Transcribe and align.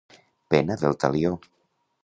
Pena 0.53 0.77
del 0.85 0.97
talió. 1.05 1.33